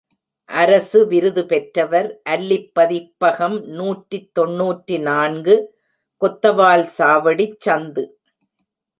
[0.49, 5.55] அரசு விருது பெற்றவர் அல்லிப் பதிப்பகம் நூற்றி தொன்னூற்று நான்கு,
[6.21, 8.05] கொத்தவால்சாவடிச் சந்து.